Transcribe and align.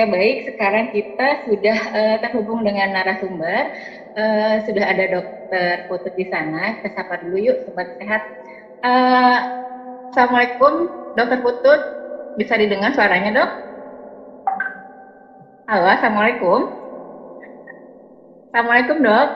Oke 0.00 0.16
baik, 0.16 0.48
sekarang 0.48 0.88
kita 0.88 1.44
sudah 1.44 1.76
uh, 1.92 2.16
terhubung 2.24 2.64
dengan 2.64 2.88
narasumber. 2.88 3.68
Uh, 4.16 4.56
sudah 4.64 4.88
ada 4.88 5.04
dokter 5.04 5.84
Putut 5.84 6.08
di 6.16 6.24
sana. 6.24 6.72
Kita 6.72 6.88
sapa 6.96 7.20
dulu 7.20 7.36
yuk, 7.36 7.60
sobat 7.68 7.92
sehat. 8.00 8.24
Uh, 8.80 9.44
Assalamualaikum, 10.08 10.88
dokter 11.12 11.44
Putut. 11.44 11.84
Bisa 12.32 12.56
didengar 12.56 12.96
suaranya 12.96 13.44
dok? 13.44 13.50
Halo, 15.68 15.84
Assalamualaikum. 15.92 16.72
Assalamualaikum 18.48 19.04
dok. 19.04 19.28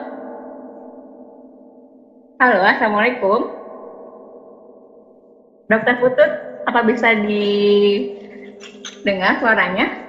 Halo, 2.41 2.65
Assalamualaikum. 2.65 3.53
Dokter 5.69 6.01
Putut, 6.01 6.31
apa 6.65 6.81
bisa 6.89 7.13
didengar 7.13 8.17
suaranya? 9.45 10.04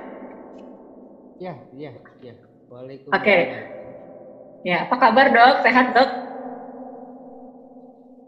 Ya, 1.35 1.59
ya, 1.75 1.91
ya. 2.23 2.33
Waalaikumsalam. 2.71 3.19
Oke. 3.19 3.27
Okay. 3.27 3.41
Ya, 4.63 4.87
apa 4.87 4.95
kabar 4.95 5.27
dok? 5.27 5.55
Sehat 5.67 5.91
dok? 5.91 6.09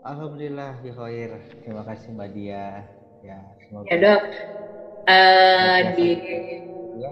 Alhamdulillah, 0.03 0.75
ya 0.83 0.91
khair. 0.91 1.31
Terima 1.63 1.87
kasih 1.87 2.11
Mbak 2.11 2.29
Dia. 2.35 2.83
Ya, 3.23 3.39
semoga. 3.63 3.87
Ya 3.87 3.95
dok. 3.95 4.21
Uh, 5.07 5.77
di 5.95 6.07
ya. 6.99 7.11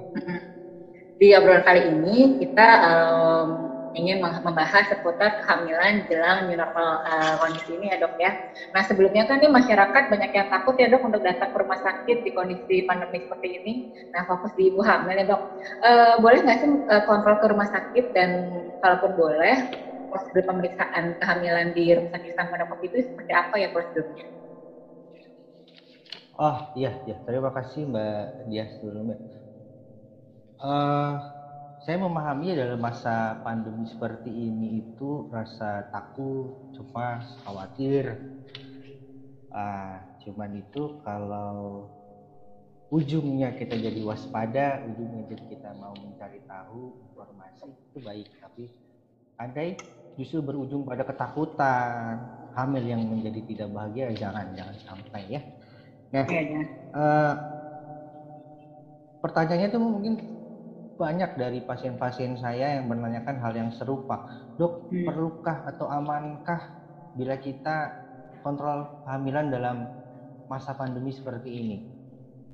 di 1.16 1.28
obrolan 1.32 1.64
kali 1.64 1.82
ini 1.88 2.44
kita 2.44 2.68
um, 2.84 3.65
ingin 3.96 4.20
membahas 4.20 4.84
seputar 4.92 5.32
kehamilan 5.40 6.04
jelang 6.12 6.44
new 6.44 6.60
normal 6.60 7.00
uh, 7.02 7.40
kondisi 7.40 7.80
ini 7.80 7.90
ya 7.90 7.98
dok 7.98 8.14
ya. 8.20 8.36
Nah 8.76 8.84
sebelumnya 8.84 9.24
kan 9.24 9.40
ini 9.40 9.48
masyarakat 9.48 10.04
banyak 10.12 10.32
yang 10.36 10.46
takut 10.52 10.76
ya 10.76 10.92
dok 10.92 11.04
untuk 11.08 11.24
datang 11.24 11.48
ke 11.48 11.58
rumah 11.58 11.80
sakit 11.80 12.18
di 12.20 12.30
kondisi 12.36 12.84
pandemi 12.84 13.24
seperti 13.24 13.48
ini. 13.64 13.74
Nah 14.12 14.28
fokus 14.28 14.52
di 14.54 14.68
ibu 14.68 14.84
hamil 14.84 15.16
ya 15.16 15.26
dok. 15.26 15.42
Uh, 15.80 16.16
boleh 16.20 16.44
nggak 16.44 16.58
sih 16.60 16.68
uh, 16.68 17.02
kontrol 17.08 17.40
ke 17.40 17.46
rumah 17.48 17.68
sakit 17.72 18.12
dan 18.12 18.30
kalaupun 18.84 19.16
boleh 19.16 19.58
prosedur 20.12 20.44
pemeriksaan 20.44 21.16
kehamilan 21.18 21.72
di 21.72 21.96
rumah 21.96 22.12
sakit 22.12 22.36
tanpa 22.36 22.60
dok 22.60 22.78
itu 22.84 23.00
seperti 23.00 23.32
apa 23.32 23.56
ya 23.58 23.68
prosedurnya? 23.72 24.24
Oh 26.36 26.60
iya 26.76 27.00
iya 27.08 27.16
terima 27.24 27.48
kasih 27.48 27.88
Mbak 27.88 28.44
Dias 28.44 28.76
dulu 28.84 29.08
Mbak. 29.08 29.20
Uh, 30.56 31.20
saya 31.86 32.02
memahami 32.02 32.58
dalam 32.58 32.82
masa 32.82 33.38
pandemi 33.46 33.86
seperti 33.86 34.34
ini 34.34 34.82
itu 34.82 35.30
rasa 35.30 35.86
takut, 35.94 36.74
cemas, 36.74 37.38
khawatir. 37.46 38.18
Uh, 39.54 40.02
cuman 40.26 40.66
itu 40.66 40.98
kalau 41.06 41.86
ujungnya 42.90 43.54
kita 43.54 43.78
jadi 43.78 44.02
waspada, 44.02 44.82
ujungnya 44.82 45.30
jadi 45.30 45.46
kita 45.46 45.70
mau 45.78 45.94
mencari 45.94 46.42
tahu 46.50 47.06
informasi 47.06 47.70
itu 47.70 47.98
baik. 48.02 48.28
Tapi 48.42 48.64
andai 49.38 49.78
justru 50.18 50.42
berujung 50.42 50.90
pada 50.90 51.06
ketakutan, 51.06 52.18
hamil 52.58 52.82
yang 52.82 53.06
menjadi 53.06 53.46
tidak 53.46 53.70
bahagia, 53.70 54.10
jangan 54.18 54.58
jangan 54.58 54.76
sampai 54.90 55.22
ya. 55.38 55.42
Nah, 56.10 56.26
uh, 56.98 57.34
pertanyaannya 59.22 59.70
itu 59.70 59.78
mungkin 59.78 60.35
banyak 60.96 61.36
dari 61.36 61.60
pasien-pasien 61.62 62.40
saya 62.40 62.80
yang 62.80 62.88
menanyakan 62.88 63.38
hal 63.44 63.54
yang 63.56 63.72
serupa. 63.72 64.24
Dok, 64.56 64.88
hmm. 64.90 65.04
perlukah 65.04 65.58
atau 65.68 65.92
amankah 65.92 66.64
bila 67.16 67.36
kita 67.36 67.92
kontrol 68.40 69.04
kehamilan 69.04 69.52
dalam 69.52 69.78
masa 70.48 70.72
pandemi 70.76 71.12
seperti 71.12 71.50
ini? 71.52 71.78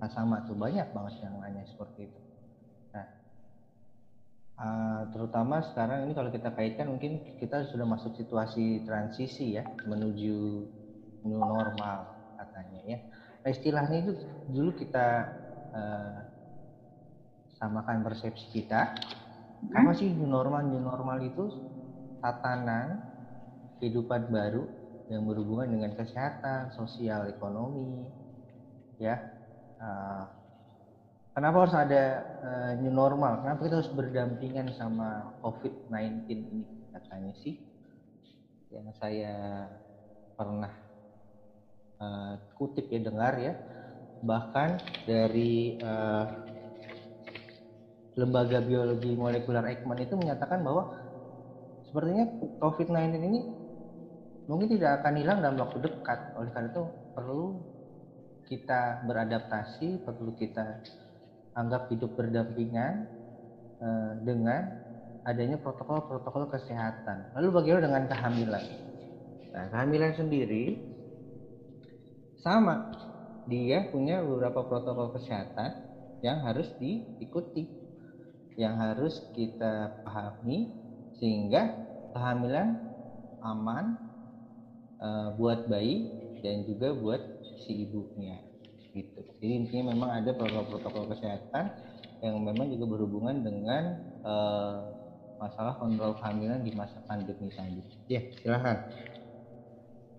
Nah, 0.01 0.09
sama 0.09 0.41
tuh 0.41 0.57
banyak 0.57 0.89
banget 0.89 1.13
yang 1.21 1.37
nanya 1.37 1.61
seperti 1.69 2.09
itu. 2.09 2.19
Nah, 2.97 3.05
uh, 4.57 5.01
terutama 5.13 5.61
sekarang 5.61 6.09
ini 6.09 6.17
kalau 6.17 6.33
kita 6.33 6.49
kaitkan 6.49 6.89
mungkin 6.89 7.21
kita 7.37 7.61
sudah 7.69 7.85
masuk 7.85 8.17
situasi 8.17 8.81
transisi 8.81 9.61
ya 9.61 9.63
menuju 9.85 10.65
new 11.29 11.37
normal 11.37 12.09
katanya 12.33 12.81
ya. 12.81 12.97
Nah, 13.45 13.49
istilahnya 13.53 13.97
itu 14.01 14.11
dulu 14.49 14.73
kita 14.73 15.29
uh, 15.73 16.30
samakan 17.61 18.01
persepsi 18.01 18.49
kita. 18.49 18.97
Hmm? 19.61 19.77
apa 19.77 19.93
sih 19.93 20.09
new 20.09 20.25
normal 20.25 20.65
new 20.65 20.81
normal 20.81 21.21
itu 21.21 21.53
tatanan 22.17 22.97
kehidupan 23.77 24.33
baru 24.33 24.65
yang 25.05 25.21
berhubungan 25.29 25.69
dengan 25.69 25.93
kesehatan 25.93 26.73
sosial 26.73 27.29
ekonomi 27.29 28.09
ya. 28.97 29.21
Uh, 29.81 30.25
kenapa 31.37 31.65
harus 31.65 31.77
ada 31.77 32.03
uh, 32.41 32.71
new 32.81 32.89
normal? 32.89 33.45
Kenapa 33.45 33.69
kita 33.69 33.75
harus 33.81 33.93
berdampingan 33.93 34.73
sama 34.77 35.33
covid 35.45 35.73
19 35.93 36.25
ini 36.29 36.65
katanya 36.93 37.33
sih? 37.45 37.61
Yang 38.73 38.87
saya 38.97 39.67
pernah 40.33 40.73
uh, 42.01 42.33
kutip 42.57 42.89
ya 42.89 43.01
dengar 43.01 43.37
ya. 43.37 43.53
Bahkan 44.21 44.69
dari 45.09 45.81
uh, 45.81 46.50
lembaga 48.21 48.61
biologi 48.61 49.17
molekuler 49.17 49.65
Ekman 49.65 49.97
itu 49.97 50.13
menyatakan 50.13 50.61
bahwa 50.61 50.93
sepertinya 51.89 52.29
COVID-19 52.61 53.17
ini 53.17 53.41
mungkin 54.45 54.69
tidak 54.77 55.01
akan 55.01 55.13
hilang 55.17 55.41
dalam 55.41 55.57
waktu 55.57 55.81
dekat. 55.81 56.37
Oleh 56.37 56.53
karena 56.53 56.69
itu 56.69 56.83
perlu 57.17 57.41
kita 58.45 59.03
beradaptasi, 59.09 60.05
perlu 60.05 60.37
kita 60.37 60.85
anggap 61.57 61.89
hidup 61.89 62.13
berdampingan 62.13 63.09
eh, 63.81 64.11
dengan 64.21 64.61
adanya 65.25 65.57
protokol-protokol 65.57 66.49
kesehatan. 66.53 67.33
Lalu 67.37 67.47
bagaimana 67.49 67.83
dengan 67.89 68.05
kehamilan? 68.09 68.65
Nah, 69.51 69.65
kehamilan 69.67 70.13
sendiri 70.15 70.79
sama, 72.41 72.89
dia 73.45 73.89
punya 73.91 74.23
beberapa 74.23 74.65
protokol 74.65 75.13
kesehatan 75.13 75.91
yang 76.21 76.41
harus 76.45 76.69
diikuti 76.77 77.80
yang 78.61 78.77
harus 78.77 79.25
kita 79.33 79.89
pahami 80.05 80.69
sehingga 81.17 81.73
kehamilan 82.13 82.77
aman 83.41 83.97
e, 85.01 85.07
buat 85.33 85.65
bayi 85.65 86.05
dan 86.45 86.61
juga 86.65 86.93
buat 86.93 87.21
si 87.41 87.85
ibunya 87.85 88.37
gitu. 88.93 89.21
Jadi 89.41 89.53
intinya 89.65 89.93
memang 89.95 90.09
ada 90.21 90.29
protokol-protokol 90.35 91.09
kesehatan 91.15 91.73
yang 92.21 92.35
memang 92.37 92.69
juga 92.69 92.85
berhubungan 92.85 93.41
dengan 93.41 93.97
e, 94.21 94.33
masalah 95.41 95.73
kontrol 95.81 96.13
kehamilan 96.21 96.61
di 96.61 96.71
masa 96.77 97.01
pandemi 97.09 97.49
tadi. 97.49 97.81
Ya, 98.05 98.21
silahkan. 98.45 98.77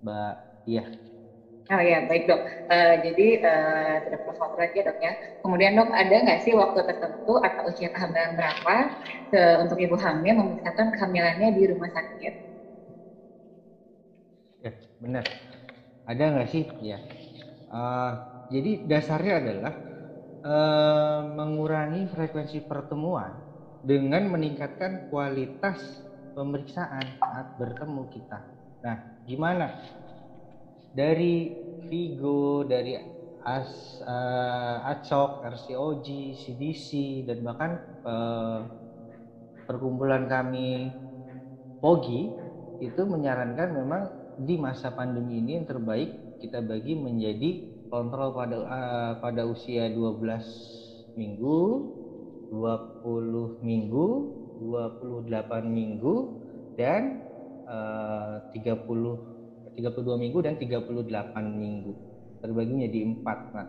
Mbak 0.02 0.34
Iya. 0.62 0.86
Oh 1.70 1.78
ya, 1.78 2.02
baik 2.02 2.22
dok. 2.28 2.40
Uh, 2.66 2.94
jadi 3.04 3.22
uh, 3.38 3.94
perlu 4.02 4.32
khawatir 4.34 4.58
lagi 4.62 4.74
ya 4.80 4.84
dok 4.90 4.98
ya. 4.98 5.12
Kemudian 5.42 5.72
dok, 5.78 5.88
ada 5.94 6.14
nggak 6.24 6.38
sih 6.42 6.52
waktu 6.58 6.78
tertentu 6.88 7.38
atau 7.38 7.62
usia 7.70 7.88
kehamilan 7.94 8.34
berapa 8.34 8.72
ke, 9.30 9.40
untuk 9.62 9.78
ibu 9.78 9.94
hamil 9.94 10.32
memeriksakan 10.42 10.90
kehamilannya 10.94 11.48
di 11.54 11.62
rumah 11.70 11.88
sakit? 11.94 12.32
Ya, 14.62 14.72
benar. 14.98 15.24
Ada 16.06 16.24
nggak 16.34 16.48
sih? 16.50 16.64
Ya. 16.82 16.98
Uh, 17.72 18.18
jadi 18.50 18.82
dasarnya 18.84 19.40
adalah 19.42 19.74
uh, 20.46 21.20
mengurangi 21.24 22.06
frekuensi 22.10 22.62
pertemuan 22.66 23.38
dengan 23.82 24.26
meningkatkan 24.30 25.02
kualitas 25.10 26.04
pemeriksaan 26.34 27.06
saat 27.18 27.46
bertemu 27.58 28.02
kita. 28.10 28.42
Nah, 28.84 28.98
gimana? 29.26 29.70
Dari 30.92 31.52
Vigo, 31.88 32.64
dari 32.64 32.96
As, 33.42 33.98
uh, 34.06 34.86
ACOK, 34.86 35.42
RCOG, 35.42 36.06
CDC, 36.38 36.88
dan 37.26 37.42
bahkan 37.42 37.72
uh, 38.06 38.70
perkumpulan 39.66 40.30
kami 40.30 40.94
POGI 41.82 42.22
itu 42.86 43.02
menyarankan 43.02 43.74
memang 43.74 44.02
di 44.38 44.54
masa 44.54 44.94
pandemi 44.94 45.42
ini 45.42 45.58
yang 45.58 45.66
terbaik 45.66 46.38
kita 46.38 46.62
bagi 46.62 46.94
menjadi 46.94 47.66
kontrol 47.90 48.30
pada 48.30 48.56
uh, 48.62 49.12
pada 49.18 49.42
usia 49.42 49.90
12 49.90 50.22
minggu, 51.18 51.58
20 52.54 53.58
minggu, 53.58 54.06
28 54.62 55.66
minggu 55.66 56.14
dan 56.78 57.26
uh, 57.66 58.38
30 58.54 59.31
32 59.76 60.22
minggu 60.22 60.38
dan 60.44 60.54
38 60.58 60.88
minggu. 61.56 61.92
Terbagi 62.42 62.72
menjadi 62.74 63.00
empat 63.06 63.38
nah 63.54 63.66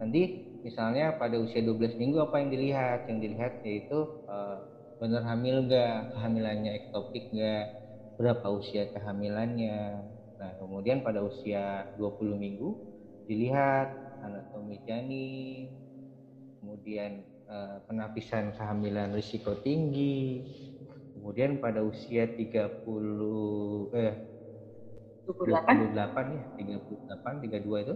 nanti 0.00 0.22
misalnya 0.64 1.14
pada 1.14 1.38
usia 1.38 1.60
12 1.60 2.00
minggu 2.00 2.18
apa 2.24 2.40
yang 2.40 2.48
dilihat? 2.50 2.98
Yang 3.06 3.18
dilihat 3.28 3.52
yaitu 3.62 3.98
uh, 4.26 4.58
benar 4.98 5.22
hamil 5.28 5.68
gak 5.68 6.08
kehamilannya 6.16 6.70
ektopik 6.80 7.28
gak 7.30 7.68
berapa 8.16 8.46
usia 8.50 8.88
kehamilannya? 8.90 10.02
Nah 10.40 10.50
kemudian 10.58 11.04
pada 11.04 11.20
usia 11.22 11.86
20 12.00 12.34
minggu 12.34 12.68
dilihat 13.28 13.92
anatomi 14.24 14.80
janin 14.84 15.68
kemudian 16.64 17.20
uh, 17.44 17.76
penapisan 17.84 18.56
kehamilan 18.56 19.12
risiko 19.12 19.52
tinggi. 19.60 20.40
Kemudian 21.14 21.60
pada 21.60 21.84
usia 21.84 22.28
30 22.28 22.84
eh 23.96 24.33
28 25.24 25.90
28 25.90 26.36
ya, 26.36 26.44
38 26.56 27.42
32 27.44 27.84
itu 27.84 27.94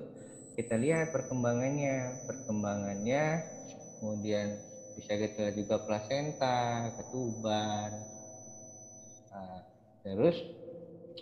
kita 0.58 0.74
lihat 0.74 1.14
perkembangannya, 1.14 2.18
perkembangannya 2.26 3.46
kemudian 4.02 4.58
bisa 4.98 5.14
kita 5.14 5.54
juga 5.54 5.78
plasenta, 5.78 6.90
ketuban. 6.98 8.02
Nah, 9.30 9.62
terus 10.02 10.34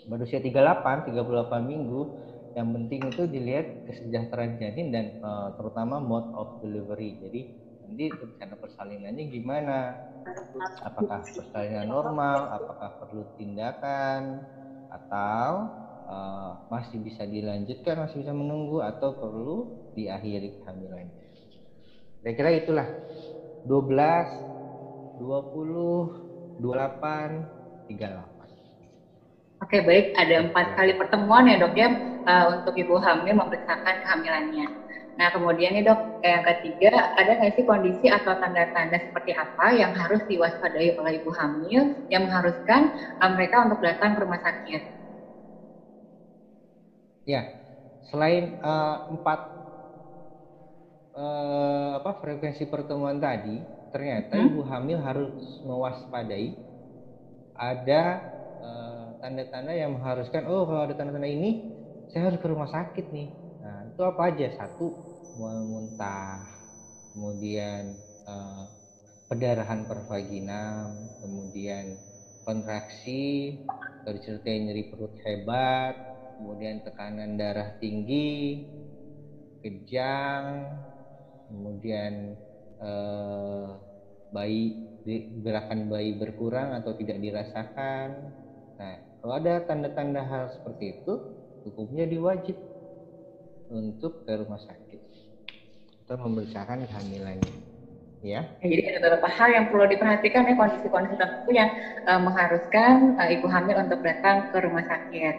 berusia 0.08 0.41
38, 0.41 1.05
38 1.12 1.61
minggu 1.69 2.09
yang 2.56 2.73
penting 2.73 3.12
itu 3.12 3.29
dilihat 3.29 3.69
kesejahteraan 3.85 4.56
janin 4.56 4.88
dan 4.88 5.06
uh, 5.20 5.52
terutama 5.52 6.00
mode 6.00 6.32
of 6.32 6.49
delivery. 6.56 7.20
Jadi 7.20 7.44
nanti 7.85 8.09
rencana 8.09 8.56
persalinannya 8.56 9.25
gimana? 9.29 9.93
Apakah 10.81 11.20
persalinan 11.20 11.93
normal? 11.93 12.49
Apakah 12.56 12.97
perlu 12.97 13.29
tindakan? 13.37 14.49
Atau 14.88 15.69
uh, 16.06 16.56
masih 16.70 17.03
bisa 17.03 17.26
dilanjutkan, 17.26 17.99
masih 17.99 18.23
bisa 18.23 18.32
menunggu 18.32 18.81
atau 18.81 19.12
perlu 19.19 19.69
diakhiri 19.93 20.55
kehamilannya? 20.62 21.12
Kira-kira 22.23 22.50
itulah 22.55 22.88
12, 23.67 24.26
20, 25.19 26.58
28, 26.58 27.47
38. 27.91 28.37
Oke 29.56 29.81
baik, 29.81 30.12
ada 30.14 30.44
empat 30.44 30.67
kali 30.76 30.93
pertemuan 30.94 31.49
ya 31.49 31.56
dok 31.56 31.73
ya 31.75 31.88
uh, 32.29 32.44
untuk 32.52 32.76
ibu 32.76 33.00
hamil 33.00 33.35
memeriksakan 33.41 33.97
kehamilannya. 34.05 34.69
Nah 35.17 35.32
kemudian 35.32 35.73
nih 35.73 35.85
dok, 35.87 35.97
yang 36.20 36.44
ketiga 36.44 36.93
ada 37.17 37.41
nggak 37.41 37.56
sih 37.56 37.64
kondisi 37.64 38.06
atau 38.12 38.37
tanda-tanda 38.37 39.00
seperti 39.00 39.32
apa 39.32 39.73
yang 39.73 39.97
harus 39.97 40.20
diwaspadai 40.29 40.93
oleh 41.00 41.12
ibu 41.19 41.31
hamil 41.32 41.88
yang 42.12 42.29
mengharuskan 42.29 42.93
uh, 43.23 43.31
mereka 43.32 43.64
untuk 43.64 43.81
datang 43.81 44.12
ke 44.12 44.19
rumah 44.23 44.41
sakit? 44.44 44.96
Ya, 47.26 47.50
selain 48.06 48.55
uh, 48.62 49.02
empat 49.11 49.40
uh, 51.19 51.99
apa 51.99 52.11
frekuensi 52.23 52.70
pertemuan 52.70 53.19
tadi, 53.19 53.67
ternyata 53.90 54.38
hmm? 54.38 54.46
ibu 54.46 54.61
hamil 54.62 54.99
harus 55.02 55.34
mewaspadai 55.67 56.55
ada 57.56 58.23
tanda-tanda 59.20 59.73
yang 59.76 59.96
mengharuskan 59.96 60.44
oh 60.49 60.64
kalau 60.69 60.81
ada 60.84 60.94
tanda-tanda 60.96 61.28
ini 61.28 61.61
saya 62.08 62.31
harus 62.31 62.38
ke 62.40 62.49
rumah 62.49 62.69
sakit 62.69 63.06
nih 63.12 63.28
nah 63.61 63.88
itu 63.88 64.00
apa 64.05 64.23
aja 64.31 64.46
satu 64.52 64.93
muntah 65.37 66.40
kemudian 67.12 67.96
uh, 68.28 68.64
pendarahan 69.28 69.84
pervaginam 69.88 71.11
kemudian 71.20 71.99
kontraksi 72.46 73.56
disertai 74.06 74.62
nyeri 74.62 74.87
perut 74.87 75.12
hebat 75.26 75.99
kemudian 76.37 76.85
tekanan 76.85 77.41
darah 77.41 77.75
tinggi 77.81 78.62
kejang 79.65 80.71
kemudian 81.49 82.37
uh, 82.79 83.77
bayi 84.31 84.77
gerakan 85.43 85.88
bayi 85.91 86.15
berkurang 86.19 86.77
atau 86.77 86.93
tidak 86.94 87.19
dirasakan 87.19 88.35
nah 88.77 88.97
kalau 89.27 89.43
ada 89.43 89.59
tanda-tanda 89.67 90.23
hal 90.23 90.55
seperti 90.55 91.03
itu, 91.03 91.19
hukumnya 91.67 92.06
diwajib 92.06 92.55
untuk 93.75 94.23
ke 94.23 94.38
rumah 94.38 94.62
sakit 94.62 95.03
atau 96.06 96.15
memeriksakan 96.23 96.87
kehamilannya. 96.87 97.66
Ya. 98.26 98.43
Jadi 98.58 98.82
ada 98.90 98.99
beberapa 99.06 99.31
hal 99.31 99.49
yang 99.55 99.64
perlu 99.70 99.87
diperhatikan 99.87 100.50
ya 100.50 100.58
kondisi-kondisi 100.58 101.14
tertentu 101.14 101.50
yang 101.55 101.70
uh, 102.11 102.19
mengharuskan 102.19 103.14
uh, 103.23 103.31
ibu 103.31 103.46
hamil 103.46 103.78
untuk 103.87 104.02
datang 104.02 104.50
ke 104.50 104.58
rumah 104.67 104.82
sakit. 104.82 105.34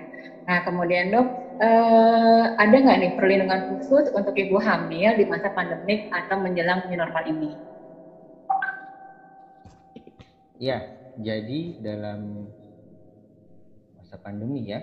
Nah 0.47 0.63
kemudian 0.63 1.11
dok, 1.11 1.27
uh, 1.59 2.55
ada 2.55 2.71
nggak 2.79 2.97
nih 3.03 3.11
perlindungan 3.19 3.75
khusus 3.75 4.07
untuk 4.15 4.31
ibu 4.39 4.55
hamil 4.55 5.19
di 5.19 5.27
masa 5.27 5.51
pandemik 5.51 6.07
atau 6.15 6.39
menjelang 6.39 6.87
new 6.87 6.95
normal 6.95 7.27
ini? 7.27 7.51
Ya, 10.55 10.87
jadi 11.19 11.83
dalam 11.83 12.47
masa 13.99 14.15
pandemi 14.23 14.63
ya 14.63 14.79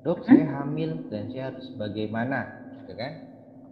dok 0.00 0.24
hmm? 0.24 0.28
saya 0.28 0.44
hamil 0.60 0.90
dan 1.12 1.28
saya 1.28 1.44
harus 1.52 1.68
bagaimana 1.76 2.38
gitu 2.80 2.92
kan 2.96 3.12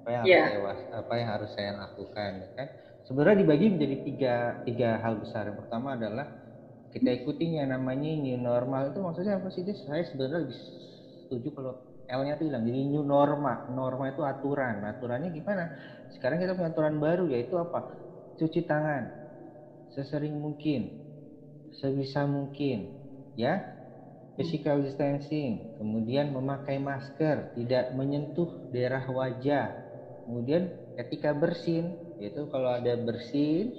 apa 0.03 0.09
yang 0.11 0.25
yeah. 0.25 0.45
harus 0.49 0.81
saya, 0.81 0.93
apa 0.99 1.13
yang 1.15 1.29
harus 1.29 1.51
saya 1.55 1.71
lakukan 1.77 2.31
ya 2.41 2.49
kan 2.59 2.69
sebenarnya 3.13 3.45
dibagi 3.45 3.67
menjadi 3.69 3.97
tiga 4.09 4.35
tiga 4.65 4.97
hal 5.05 5.21
besar. 5.21 5.45
Yang 5.53 5.69
pertama 5.69 6.01
adalah 6.01 6.33
kita 6.97 7.13
ikuti 7.13 7.45
yang 7.45 7.69
namanya 7.69 8.09
new 8.09 8.41
normal. 8.41 8.89
Itu 8.89 9.05
maksudnya 9.05 9.37
apa 9.37 9.53
sih 9.53 9.61
saya 9.85 10.01
sebenarnya 10.01 10.49
lebih 10.49 10.57
setuju 11.29 11.49
kalau 11.53 11.73
L-nya 12.09 12.41
itu 12.41 12.49
bilang 12.49 12.65
jadi 12.65 12.81
new 12.89 13.05
norma. 13.05 13.69
Norma 13.69 14.09
itu 14.09 14.25
aturan. 14.25 14.81
Aturannya 14.81 15.29
gimana? 15.29 15.77
Sekarang 16.09 16.41
kita 16.41 16.57
punya 16.57 16.73
aturan 16.73 16.97
baru 16.97 17.29
yaitu 17.29 17.61
apa? 17.61 17.85
Cuci 18.41 18.65
tangan. 18.65 19.13
Sesering 19.93 20.33
mungkin. 20.33 20.89
Sebisa 21.69 22.25
mungkin. 22.25 22.89
Ya? 23.37 23.61
Physical 24.33 24.81
distancing, 24.81 25.77
kemudian 25.77 26.33
memakai 26.33 26.81
masker, 26.81 27.53
tidak 27.53 27.93
menyentuh 27.93 28.49
daerah 28.73 29.05
wajah, 29.05 29.77
kemudian 30.25 30.73
ketika 30.97 31.37
bersin, 31.37 31.93
yaitu 32.23 32.47
kalau 32.55 32.71
ada 32.71 32.95
bersin 32.95 33.75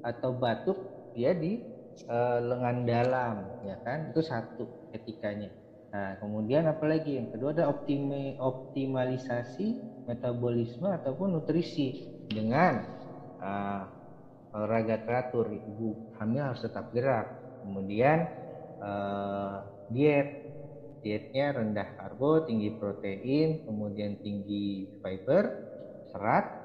atau 0.00 0.32
batuk 0.32 0.80
dia 1.12 1.36
di 1.36 1.60
uh, 2.08 2.40
lengan 2.40 2.88
dalam, 2.88 3.34
ya 3.68 3.76
kan? 3.84 4.08
Itu 4.10 4.24
satu 4.24 4.64
etikanya. 4.96 5.52
Nah, 5.92 6.16
kemudian 6.24 6.64
apalagi 6.64 7.20
yang 7.20 7.28
kedua 7.28 7.52
ada 7.52 7.68
optimi, 7.68 8.40
optimalisasi 8.40 9.76
metabolisme 10.08 10.88
ataupun 10.88 11.36
nutrisi 11.36 12.08
dengan 12.32 12.80
uh, 13.44 13.84
olahraga 14.56 15.04
teratur. 15.04 15.52
Ibu 15.52 16.16
hamil 16.16 16.40
harus 16.48 16.64
tetap 16.64 16.88
gerak. 16.96 17.28
Kemudian 17.60 18.24
uh, 18.80 19.68
diet 19.92 20.48
dietnya 21.02 21.58
rendah 21.58 21.98
karbo 21.98 22.46
tinggi 22.46 22.78
protein 22.78 23.66
kemudian 23.66 24.22
tinggi 24.22 24.86
fiber 25.02 25.50
serat 26.14 26.61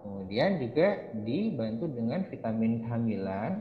kemudian 0.00 0.60
juga 0.60 1.12
dibantu 1.12 1.84
dengan 1.92 2.24
vitamin 2.28 2.84
kehamilan 2.84 3.60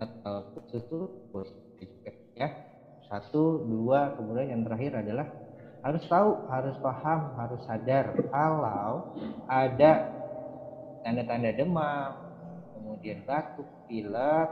atau 0.00 0.48
khusus 0.68 1.52
itu 1.80 1.96
ya 2.36 2.48
satu 3.08 3.64
dua 3.68 4.16
kemudian 4.16 4.56
yang 4.56 4.62
terakhir 4.64 4.92
adalah 5.00 5.26
harus 5.80 6.04
tahu 6.08 6.30
harus 6.48 6.76
paham 6.80 7.20
harus 7.36 7.60
sadar 7.64 8.12
kalau 8.28 9.16
ada 9.48 9.92
tanda-tanda 11.04 11.52
demam 11.56 12.12
kemudian 12.76 13.24
batuk 13.24 13.68
pilek 13.88 14.48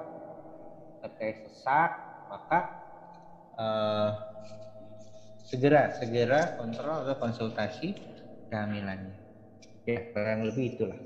terkait 1.04 1.37
sesak 1.44 1.90
maka 2.28 2.61
uh, 3.56 4.11
segera 5.49 5.97
segera 5.97 6.61
kontrol 6.61 7.08
atau 7.08 7.16
konsultasi 7.16 7.97
kehamilannya. 8.52 9.27
Ya, 9.88 10.04
kurang 10.12 10.45
lebih 10.45 10.76
itulah. 10.76 11.00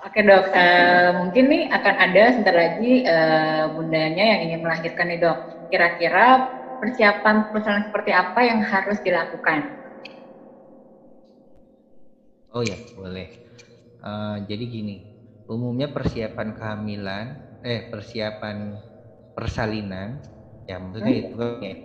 Oke 0.00 0.20
dok, 0.24 0.48
uh, 0.56 1.12
mungkin 1.20 1.44
nih 1.52 1.62
akan 1.68 1.94
ada 2.00 2.22
sebentar 2.32 2.56
lagi 2.56 3.04
uh, 3.04 3.68
bundanya 3.76 4.24
yang 4.36 4.40
ingin 4.48 4.60
melahirkan 4.64 5.12
nih 5.12 5.20
dok. 5.20 5.38
Kira-kira 5.68 6.48
persiapan 6.80 7.44
perusahaan 7.52 7.84
seperti 7.84 8.10
apa 8.16 8.40
yang 8.40 8.60
harus 8.64 8.96
dilakukan? 9.04 9.68
Oh 12.56 12.64
ya, 12.64 12.76
boleh. 12.96 13.28
Uh, 14.00 14.40
jadi 14.48 14.64
gini, 14.64 15.04
umumnya 15.44 15.92
persiapan 15.92 16.56
kehamilan, 16.56 17.36
eh 17.60 17.84
persiapan 17.84 18.80
persalinan 19.36 20.16
ya 20.64 20.80
maksudnya 20.80 21.12
hmm. 21.12 21.22
itu 21.28 21.46
ya 21.60 21.76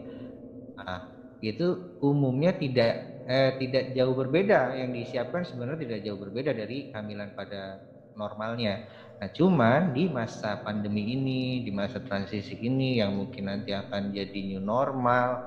nah, 0.80 1.00
itu 1.44 1.68
umumnya 2.00 2.56
tidak 2.56 3.11
eh, 3.28 3.51
tidak 3.58 3.92
jauh 3.96 4.13
berbeda. 4.18 4.74
Yang 4.78 4.90
disiapkan 5.06 5.44
sebenarnya 5.48 5.80
tidak 5.88 6.00
jauh 6.06 6.20
berbeda 6.20 6.51
dari 6.56 6.86
kehamilan 6.90 7.32
pada 7.36 7.80
normalnya. 8.18 8.82
Nah 9.22 9.30
cuman 9.32 9.96
di 9.96 10.12
masa 10.12 10.60
pandemi 10.60 11.16
ini 11.16 11.63
di 11.63 11.72
masa 11.72 12.00
transisi 12.04 12.56
ini 12.60 13.00
yang 13.00 13.16
mungkin 13.16 13.48
nanti 13.51 13.72
akan 13.72 14.12
jadi 14.12 14.40
new 14.44 14.60
normal 14.63 15.40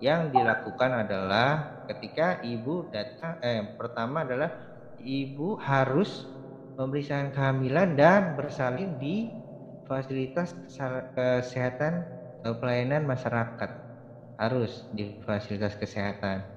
yang 0.00 0.28
dilakukan 0.34 0.92
adalah 1.06 1.64
ketika 1.88 2.36
ibu 2.44 2.84
datang 2.92 3.36
eh 3.40 3.64
pertama 3.78 4.24
adalah 4.28 4.50
ibu 5.00 5.56
harus 5.60 6.28
pemeriksaan 6.76 7.32
kehamilan 7.32 7.96
dan 7.96 8.36
bersalin 8.36 9.00
di 9.00 9.32
fasilitas 9.88 10.52
kesehatan 11.16 12.04
atau 12.42 12.52
pelayanan 12.58 13.04
masyarakat. 13.08 13.70
Harus 14.40 14.84
di 14.92 15.16
fasilitas 15.22 15.74
kesehatan. 15.78 16.55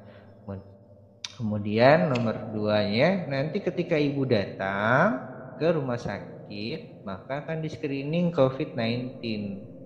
Kemudian 1.39 2.11
nomor 2.11 2.35
duanya 2.51 3.23
nanti 3.23 3.63
ketika 3.63 3.95
ibu 3.95 4.27
datang 4.27 5.23
ke 5.55 5.71
rumah 5.71 5.95
sakit, 5.95 6.99
maka 7.07 7.39
akan 7.39 7.63
di 7.63 7.71
screening 7.71 8.27
COVID-19. 8.27 9.23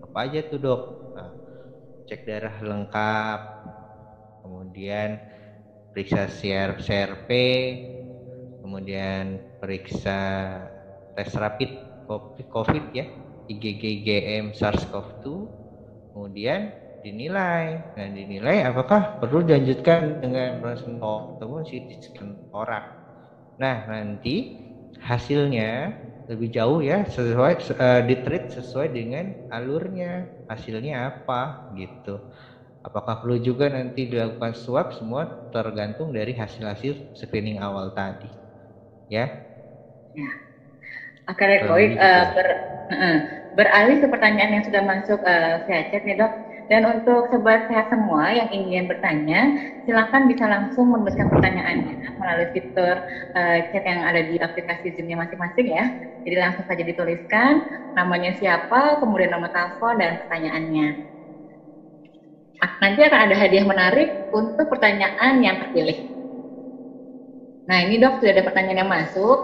Apa 0.01 0.25
aja 0.25 0.41
tuh 0.41 0.57
dok? 0.57 0.81
Nah, 1.13 1.29
cek 2.09 2.25
darah 2.25 2.57
lengkap, 2.57 3.41
kemudian 4.41 5.21
periksa 5.93 6.25
CRP, 6.25 7.29
kemudian 8.65 9.37
periksa 9.61 10.17
tes 11.13 11.29
rapid 11.37 11.69
COVID 12.49 12.85
ya, 12.97 13.05
IgG, 13.45 14.01
IgM, 14.01 14.57
SARS-CoV-2, 14.57 15.25
kemudian 16.17 16.73
dinilai. 17.03 17.83
Nah, 17.99 18.07
dinilai 18.09 18.63
apakah 18.63 19.19
perlu 19.19 19.43
dilanjutkan 19.43 20.23
dengan 20.23 20.63
proses 20.63 20.87
ataupun 20.87 21.61
CT 21.67 21.89
scan 21.99 22.29
orang. 22.55 22.87
Nah, 23.59 23.83
nanti 23.85 24.47
hasilnya 25.03 25.91
lebih 26.31 26.55
jauh 26.55 26.79
ya 26.79 27.03
sesuai 27.03 27.53
uh, 27.75 28.01
ditreat 28.07 28.55
sesuai 28.55 28.87
dengan 28.95 29.35
alurnya. 29.51 30.31
Hasilnya 30.47 31.11
apa 31.11 31.71
gitu. 31.75 32.23
Apakah 32.83 33.19
perlu 33.19 33.39
juga 33.39 33.67
nanti 33.71 34.07
dilakukan 34.07 34.55
swab 34.55 34.91
semua 34.95 35.27
tergantung 35.51 36.11
dari 36.11 36.35
hasil-hasil 36.35 37.15
screening 37.15 37.59
awal 37.59 37.91
tadi. 37.91 38.27
Ya, 39.11 39.27
ya. 40.15 40.29
Okay, 41.23 41.63
uh, 41.95 42.27
ber, 42.35 42.47
uh, 42.91 43.17
beralih 43.55 44.03
ke 44.03 44.07
pertanyaan 44.11 44.59
yang 44.59 44.63
sudah 44.67 44.83
masuk 44.83 45.19
uh, 45.23 45.63
via 45.63 45.87
chat 45.87 46.03
nih 46.03 46.19
dok 46.19 46.31
dan 46.71 46.81
untuk 46.87 47.27
sobat 47.27 47.67
sehat 47.67 47.91
semua 47.91 48.31
yang 48.31 48.47
ingin 48.51 48.87
bertanya, 48.87 49.51
silakan 49.83 50.25
bisa 50.31 50.47
langsung 50.47 50.87
menuliskan 50.91 51.27
pertanyaannya 51.27 51.93
melalui 52.19 52.47
fitur 52.55 52.95
uh, 53.35 53.57
chat 53.67 53.83
yang 53.83 54.01
ada 54.07 54.21
di 54.23 54.39
aplikasi 54.39 54.95
Zoom-nya 54.95 55.19
masing-masing 55.19 55.67
ya. 55.75 55.85
Jadi 56.23 56.35
langsung 56.39 56.63
saja 56.63 56.83
dituliskan 56.87 57.59
namanya 57.91 58.31
siapa, 58.39 58.95
kemudian 59.01 59.31
nomor 59.35 59.51
telepon 59.51 59.99
dan 59.99 60.15
pertanyaannya. 60.15 60.95
Nanti 62.79 62.99
akan 63.03 63.19
ada 63.27 63.35
hadiah 63.35 63.65
menarik 63.67 64.15
untuk 64.31 64.65
pertanyaan 64.71 65.33
yang 65.43 65.55
terpilih. 65.59 66.12
Nah 67.69 67.77
ini 67.83 67.93
dok 68.01 68.19
sudah 68.19 68.31
ada 68.35 68.43
pertanyaan 68.47 68.79
yang 68.83 68.91
masuk. 68.97 69.37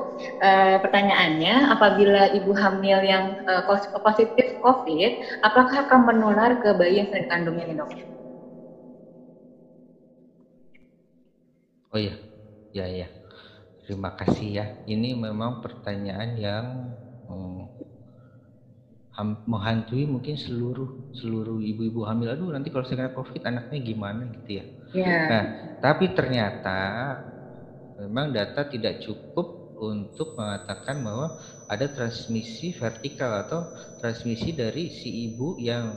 E, 0.43 0.49
pertanyaannya, 0.83 1.53
apabila 1.73 2.21
ibu 2.37 2.51
hamil 2.61 2.99
yang 3.11 3.25
e, 3.47 3.51
positif 4.05 4.47
COVID, 4.63 5.11
apakah 5.47 5.75
akan 5.87 5.99
menular 6.09 6.51
ke 6.61 6.69
bayi 6.79 6.99
yang 6.99 7.07
sedang 7.07 7.23
dikandungnya 7.25 7.63
ini 7.67 7.75
dok? 7.79 7.91
Oh 11.93 11.99
iya, 12.03 12.15
ya 12.77 12.85
ya. 12.99 13.07
Terima 13.83 14.09
kasih 14.19 14.47
ya. 14.57 14.65
Ini 14.93 15.07
memang 15.25 15.51
pertanyaan 15.63 16.31
yang 16.37 16.65
hmm, 17.25 17.65
menghantui 19.43 20.07
mungkin 20.07 20.35
seluruh 20.39 20.89
seluruh 21.11 21.59
ibu-ibu 21.59 22.05
hamil. 22.07 22.31
Aduh 22.31 22.49
nanti 22.55 22.71
kalau 22.71 22.85
saya 22.87 23.07
kena 23.07 23.11
COVID 23.11 23.41
anaknya 23.49 23.79
gimana 23.83 24.23
gitu 24.31 24.63
ya. 24.63 24.65
ya. 24.95 25.19
Nah 25.31 25.43
tapi 25.83 26.11
ternyata 26.11 26.79
memang 27.99 28.31
data 28.31 28.63
tidak 28.63 29.03
cukup 29.03 29.59
untuk 29.79 30.35
mengatakan 30.35 30.99
bahwa 30.99 31.39
ada 31.71 31.87
transmisi 31.87 32.75
vertikal 32.75 33.43
atau 33.47 33.71
transmisi 33.99 34.51
dari 34.51 34.91
si 34.91 35.31
ibu 35.31 35.55
yang 35.55 35.95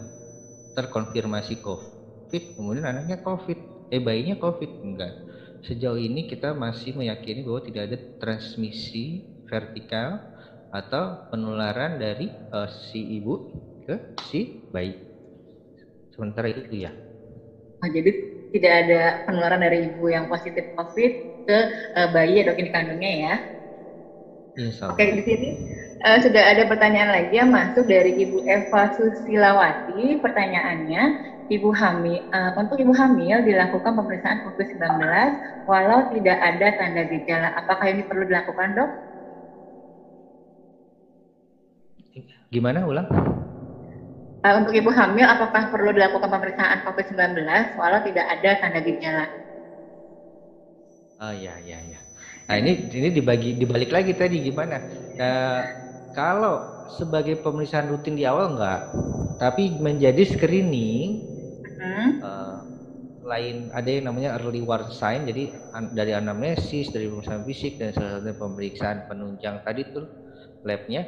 terkonfirmasi 0.78 1.59
COVID, 1.61 2.56
kemudian 2.56 2.87
anaknya 2.87 3.18
COVID, 3.21 3.90
eh 3.90 4.00
bayinya 4.00 4.38
COVID 4.38 4.71
enggak. 4.87 5.12
Sejauh 5.62 5.99
ini 5.99 6.26
kita 6.26 6.54
masih 6.54 6.94
meyakini 6.99 7.47
bahwa 7.47 7.61
tidak 7.62 7.82
ada 7.90 7.99
transmisi 8.18 9.23
vertikal 9.47 10.18
atau 10.73 11.28
penularan 11.28 12.00
dari 12.00 12.32
uh, 12.50 12.66
si 12.66 13.21
ibu 13.21 13.52
ke 13.85 13.94
si 14.26 14.64
bayi. 14.73 14.97
Sementara 16.14 16.49
itu 16.50 16.66
ya. 16.73 16.90
Oh, 17.82 17.90
jadi 17.90 18.11
tidak 18.54 18.73
ada 18.87 19.00
penularan 19.28 19.61
dari 19.61 19.90
ibu 19.90 20.09
yang 20.09 20.26
positif 20.26 20.64
COVID 20.75 21.32
ke 21.46 21.58
uh, 21.99 22.08
bayi 22.11 22.40
ya 22.40 22.50
dok 22.50 22.58
ini 22.58 22.70
kandungnya 22.70 23.12
ya. 23.12 23.34
Yes, 24.52 24.84
Oke 24.84 25.08
di 25.16 25.22
sini 25.25 25.49
uh, 26.04 26.18
sudah 26.20 26.52
ada 26.52 26.68
pertanyaan 26.68 27.08
lagi 27.08 27.40
yang 27.40 27.49
masuk 27.49 27.88
dari 27.88 28.12
Ibu 28.12 28.44
Eva 28.44 28.92
Susilawati. 28.92 30.20
Pertanyaannya, 30.20 31.02
Ibu 31.52 31.68
hamil 31.75 32.22
uh, 32.32 32.50
untuk 32.56 32.80
ibu 32.80 32.94
hamil 32.96 33.44
dilakukan 33.44 33.92
pemeriksaan 33.92 34.40
COVID-19 34.40 34.88
walau 35.68 36.00
tidak 36.08 36.38
ada 36.40 36.66
tanda 36.78 37.02
gejala. 37.04 37.52
Apakah 37.52 37.92
ini 37.92 38.06
perlu 38.08 38.25
dilakukan 38.25 38.72
dok? 38.72 38.90
Gimana 42.52 42.84
ulang? 42.88 43.08
Uh, 44.42 44.54
untuk 44.58 44.75
ibu 44.75 44.90
hamil, 44.90 45.26
apakah 45.28 45.68
perlu 45.70 45.92
dilakukan 45.92 46.28
pemeriksaan 46.30 46.78
COVID-19 46.87 47.37
walau 47.76 48.00
tidak 48.00 48.26
ada 48.32 48.50
tanda 48.58 48.80
gejala? 48.80 49.25
Oh 51.23 51.31
ya 51.31 51.55
ya 51.62 51.79
ya. 51.79 51.99
Nah 52.50 52.59
ini 52.59 52.91
ini 52.91 53.14
dibagi 53.14 53.55
dibalik 53.55 53.95
lagi 53.95 54.11
tadi 54.11 54.43
gimana? 54.43 54.83
Nah, 55.14 55.62
kalau 56.19 56.67
sebagai 56.99 57.38
pemeriksaan 57.38 57.95
rutin 57.95 58.19
di 58.19 58.26
awal 58.26 58.59
enggak, 58.59 58.91
tapi 59.38 59.71
menjadi 59.79 60.19
screening 60.26 61.23
hmm. 61.79 62.11
uh, 62.26 62.59
lain 63.23 63.71
ada 63.71 63.87
yang 63.87 64.11
namanya 64.11 64.35
early 64.43 64.67
warning 64.67 64.91
sign. 64.91 65.23
Jadi 65.23 65.55
an, 65.71 65.95
dari 65.95 66.11
anamnesis, 66.11 66.91
dari 66.91 67.07
pemeriksaan 67.07 67.47
fisik 67.47 67.79
dan 67.79 67.95
salah 67.95 68.19
satu 68.19 68.35
pemeriksaan 68.43 69.07
penunjang 69.07 69.62
tadi 69.62 69.87
tuh 69.95 70.11
labnya 70.67 71.07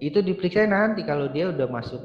itu 0.00 0.24
diperiksa 0.24 0.64
nanti 0.64 1.04
kalau 1.04 1.28
dia 1.28 1.52
udah 1.52 1.68
masuk 1.68 2.00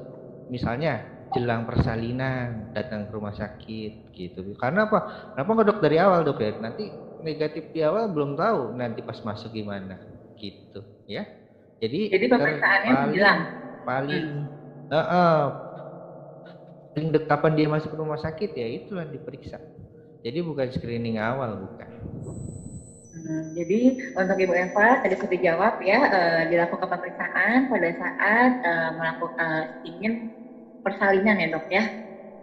misalnya 0.52 1.08
jelang 1.32 1.64
persalinan 1.64 2.76
datang 2.76 3.08
ke 3.08 3.16
rumah 3.16 3.32
sakit 3.32 4.12
gitu. 4.12 4.44
Karena 4.60 4.92
apa? 4.92 5.32
Kenapa 5.32 5.50
nggak 5.56 5.68
dok 5.72 5.80
dari 5.80 5.98
awal 6.04 6.28
dok 6.28 6.44
ya? 6.44 6.52
Nanti 6.60 7.15
negatif 7.26 7.74
di 7.74 7.82
awal 7.82 8.14
belum 8.14 8.38
tahu 8.38 8.78
nanti 8.78 9.02
pas 9.02 9.18
masuk 9.26 9.50
gimana 9.50 9.98
gitu 10.38 10.86
ya. 11.10 11.26
Jadi 11.82 12.14
jadi 12.14 12.26
pemeriksaannya 12.30 12.92
paling, 12.94 13.12
bilang 13.12 13.40
paling 13.84 14.26
hmm. 14.48 14.94
uh, 14.94 14.98
uh, 15.02 15.42
paling 16.94 17.10
kapan 17.26 17.54
dia 17.58 17.68
masuk 17.68 17.90
ke 17.92 17.98
rumah 17.98 18.22
sakit 18.22 18.54
ya 18.54 18.68
itulah 18.70 19.10
diperiksa. 19.10 19.58
Jadi 20.24 20.40
bukan 20.42 20.70
screening 20.72 21.18
awal 21.22 21.66
bukan. 21.66 21.90
Hmm, 23.16 23.58
jadi 23.58 23.80
untuk 24.18 24.38
Ibu 24.38 24.54
Eva 24.54 25.02
tadi 25.02 25.16
sudah 25.18 25.32
dijawab 25.34 25.82
ya 25.82 26.00
uh, 26.04 26.42
dilakukan 26.46 26.88
pemeriksaan 26.88 27.74
pada 27.74 27.90
saat 27.98 28.52
uh, 28.62 28.90
melakukan 28.96 29.38
uh, 29.42 29.66
ingin 29.88 30.14
persalinan 30.86 31.42
ya 31.42 31.48
dok 31.50 31.68
ya. 31.74 31.84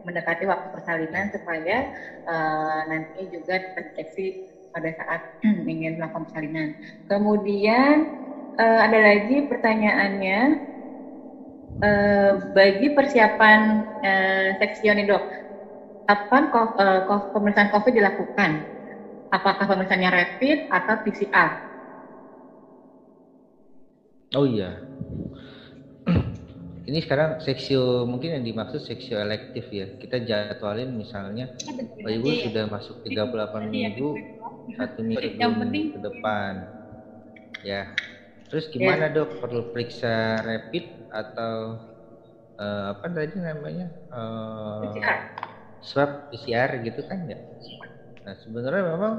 Mendekati 0.03 0.43
waktu 0.51 0.69
persalinan 0.75 1.31
supaya 1.31 1.87
uh, 2.27 2.81
nanti 2.91 3.31
juga 3.31 3.63
terdeteksi 3.79 4.52
pada 4.73 4.91
saat 4.97 5.21
ingin 5.73 6.01
melakukan 6.01 6.25
persalinan. 6.25 6.69
Kemudian 7.07 8.09
uh, 8.57 8.81
ada 8.83 8.99
lagi 8.99 9.45
pertanyaannya 9.45 10.41
uh, 11.85 12.33
bagi 12.51 12.89
persiapan 12.91 13.85
uh, 14.01 14.49
seksion 14.57 14.97
dok, 15.05 15.23
kapan 16.09 16.49
uh, 16.51 17.01
pemeriksaan 17.31 17.69
COVID 17.69 17.93
dilakukan? 17.93 18.65
Apakah 19.33 19.65
pemeriksaannya 19.65 20.11
rapid 20.13 20.59
atau 20.69 20.95
PCR? 21.01 21.57
Oh 24.33 24.49
iya, 24.49 24.81
ini 26.89 26.99
sekarang 27.01 27.39
seksio 27.39 28.03
mungkin 28.09 28.35
yang 28.35 28.45
dimaksud 28.45 28.83
seksio 28.83 29.21
elektif 29.21 29.71
ya 29.71 29.87
kita 29.97 30.19
jadwalin 30.19 30.91
misalnya 30.93 31.47
oh, 32.03 32.11
ibu 32.11 32.29
sudah 32.43 32.67
masuk 32.67 32.99
38 33.07 33.71
minggu 33.71 34.19
satu 34.79 35.01
minggu 35.03 35.97
ke 35.97 36.01
depan. 36.01 36.53
Ya. 37.63 37.93
Terus 38.51 38.69
gimana 38.69 39.09
ya. 39.11 39.15
dok? 39.23 39.41
Perlu 39.41 39.73
periksa 39.73 40.43
rapid 40.45 41.09
atau 41.09 41.81
uh, 42.61 42.85
apa 42.97 43.07
tadi 43.11 43.37
namanya? 43.41 43.87
Uh, 44.13 44.93
PCR. 44.93 45.19
swab 45.83 46.11
PCR 46.31 46.71
gitu 46.85 47.01
kan 47.09 47.27
ya? 47.27 47.39
Nah 48.23 48.35
sebenarnya 48.39 48.83
memang 48.87 49.15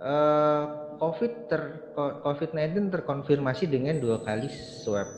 uh, 0.00 0.62
COVID 1.00 1.32
ter 1.52 1.62
COVID-19 1.96 2.92
terkonfirmasi 2.92 3.68
dengan 3.68 4.00
dua 4.00 4.24
kali 4.24 4.48
swab 4.48 5.08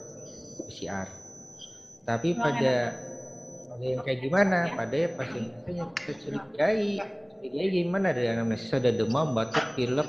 PCR 0.67 1.23
tapi 2.03 2.35
pada 2.35 2.99
yang 3.79 4.03
kayak 4.03 4.21
gimana? 4.23 4.71
Pada 4.75 4.95
pasien 5.19 5.55
yang 5.71 5.91
kita 5.95 6.13
curigai 6.23 6.99
curigai 7.43 7.75
gimana 7.75 8.15
ada 8.15 8.23
yang 8.23 8.39
namanya? 8.47 8.79
Ada 8.79 8.95
demam 8.95 9.35
batuk 9.35 9.75
pilek 9.75 10.07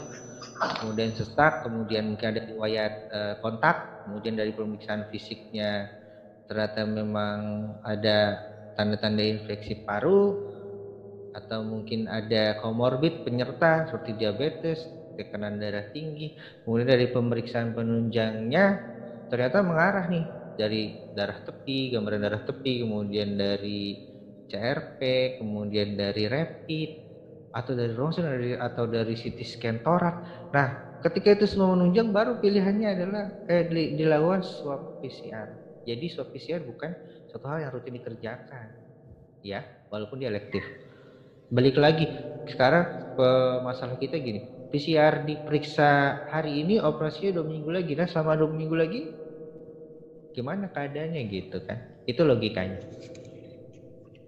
kemudian 0.86 1.10
sesak 1.18 1.66
kemudian 1.66 2.14
mungkin 2.14 2.30
ada 2.30 2.46
riwayat 2.46 2.94
uh, 3.10 3.34
kontak 3.42 4.06
kemudian 4.06 4.38
dari 4.38 4.54
pemeriksaan 4.54 5.10
fisiknya 5.10 5.90
ternyata 6.46 6.86
memang 6.86 7.38
ada 7.82 8.38
tanda-tanda 8.78 9.26
infeksi 9.26 9.82
paru 9.82 10.38
atau 11.34 11.66
mungkin 11.66 12.06
ada 12.06 12.54
komorbid 12.62 13.26
penyerta 13.26 13.90
seperti 13.90 14.14
diabetes 14.14 14.86
tekanan 15.18 15.58
darah 15.58 15.90
tinggi 15.90 16.38
kemudian 16.62 16.94
dari 16.94 17.10
pemeriksaan 17.10 17.74
penunjangnya 17.74 18.78
ternyata 19.34 19.66
mengarah 19.66 20.06
nih 20.06 20.26
dari 20.54 20.94
darah 21.18 21.42
tepi 21.42 21.98
gambaran 21.98 22.22
darah 22.22 22.44
tepi 22.46 22.86
kemudian 22.86 23.34
dari 23.34 23.98
CRP 24.54 25.34
kemudian 25.42 25.98
dari 25.98 26.30
rapid 26.30 27.03
atau 27.54 27.78
dari 27.78 27.94
ronsen 27.94 28.26
atau 28.58 28.90
dari 28.90 29.14
CT 29.14 29.38
scan 29.46 29.78
torak 29.86 30.16
nah 30.50 30.74
ketika 31.06 31.38
itu 31.38 31.46
semua 31.46 31.78
menunjang 31.78 32.10
baru 32.10 32.36
pilihannya 32.42 32.90
adalah 32.98 33.24
eh, 33.46 33.64
dilakukan 33.70 34.42
swab 34.42 34.82
PCR 35.00 35.54
jadi 35.84 36.06
swab 36.08 36.32
PCR 36.32 36.64
bukan 36.64 36.96
suatu 37.28 37.46
hal 37.52 37.68
yang 37.68 37.72
rutin 37.76 37.96
dikerjakan. 38.00 38.68
Ya 39.44 39.68
walaupun 39.92 40.24
dia 40.24 40.32
elektif. 40.32 40.64
Balik 41.52 41.76
lagi 41.76 42.08
sekarang 42.48 42.88
ke 43.20 43.30
masalah 43.62 44.00
kita 44.00 44.16
gini. 44.18 44.40
PCR 44.72 45.22
diperiksa 45.22 46.18
hari 46.32 46.64
ini 46.66 46.80
operasinya 46.80 47.44
dua 47.44 47.46
minggu 47.46 47.70
lagi. 47.70 47.94
Nah 47.94 48.08
selama 48.08 48.40
dua 48.40 48.50
minggu 48.50 48.76
lagi 48.80 49.02
gimana 50.34 50.72
keadaannya 50.72 51.22
gitu 51.30 51.60
kan? 51.68 51.84
Itu 52.08 52.24
logikanya. 52.24 52.80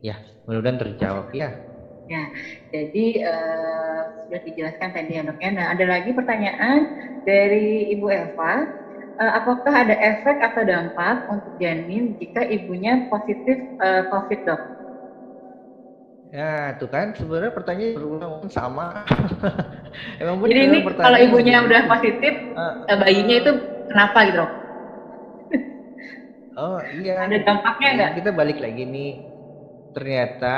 Ya 0.03 0.19
mudah-mudahan 0.45 0.77
terjawab 0.77 1.31
ya 1.33 1.49
ya 2.05 2.23
jadi 2.69 3.05
uh, 3.25 4.01
sudah 4.25 4.39
dijelaskan 4.45 4.89
tadi 4.93 5.11
ya 5.17 5.21
dok 5.25 5.37
ya 5.41 5.49
nah 5.53 5.65
ada 5.73 5.85
lagi 5.89 6.13
pertanyaan 6.13 6.85
dari 7.25 7.89
ibu 7.93 8.05
Eva 8.09 8.61
uh, 9.17 9.31
apakah 9.37 9.73
ada 9.73 9.95
efek 9.97 10.37
atau 10.37 10.61
dampak 10.61 11.25
untuk 11.25 11.53
janin 11.57 12.13
jika 12.21 12.45
ibunya 12.45 13.01
positif 13.09 13.57
uh, 13.81 14.05
COVID 14.09 14.41
dok 14.45 14.61
Ya, 16.33 16.75
tuh 16.75 16.91
kan 16.91 17.15
sebenarnya 17.15 17.53
pertanyaan 17.53 17.95
berulang 17.95 18.49
sama. 18.51 19.05
Emang 20.21 20.41
Jadi 20.43 20.61
ini 20.67 20.77
kalau 20.99 21.15
ibunya 21.15 21.63
udah 21.63 21.87
positif, 21.87 22.33
uh, 22.59 22.75
bayinya 22.99 23.35
itu 23.39 23.51
kenapa 23.87 24.19
gitu? 24.27 24.43
oh 26.59 26.81
iya. 26.99 27.23
Ada 27.23 27.39
dampaknya 27.39 27.89
nggak? 27.95 28.11
Kita 28.19 28.29
balik 28.35 28.57
lagi 28.59 28.83
nih. 28.83 29.11
Ternyata 29.95 30.55